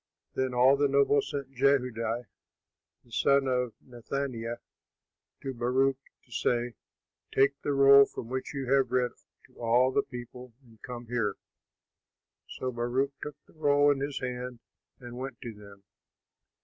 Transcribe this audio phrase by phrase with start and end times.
[0.33, 1.91] Then all the nobles sent Jehudi,
[3.03, 4.57] the son of Nethaniah,
[5.43, 6.73] to Baruch to say:
[7.31, 9.11] "Take the roll from which you have read
[9.45, 11.35] to all the people and come here."
[12.49, 14.57] So Baruch took the roll in his hand
[14.99, 15.83] and went to them.